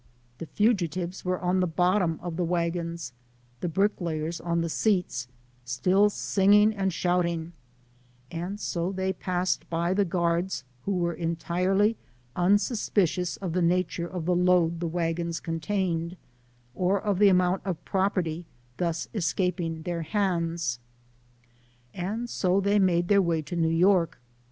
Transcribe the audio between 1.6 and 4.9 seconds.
bottom of the wagons, the bricklayers on the